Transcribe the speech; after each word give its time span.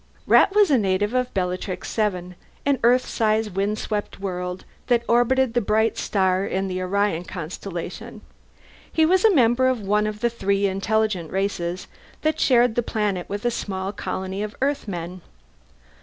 Rat 0.25 0.55
was 0.55 0.71
a 0.71 0.79
native 0.79 1.13
of 1.13 1.31
Bellatrix 1.35 1.95
VII, 1.95 2.33
an 2.65 2.79
Earth 2.81 3.05
size 3.05 3.51
windswept 3.51 4.19
world 4.19 4.65
that 4.87 5.03
orbited 5.07 5.53
the 5.53 5.61
bright 5.61 5.95
star 5.95 6.43
in 6.43 6.67
the 6.67 6.81
Orion 6.81 7.23
constellation. 7.23 8.21
He 8.91 9.05
was 9.05 9.23
a 9.23 9.35
member 9.35 9.67
of 9.67 9.79
one 9.81 10.07
of 10.07 10.21
the 10.21 10.29
three 10.31 10.65
intelligent 10.65 11.31
races 11.31 11.85
that 12.23 12.39
shared 12.39 12.73
the 12.73 12.81
planet 12.81 13.29
with 13.29 13.45
a 13.45 13.51
small 13.51 13.91
colony 13.93 14.41
of 14.41 14.55
Earthmen. 14.59 15.21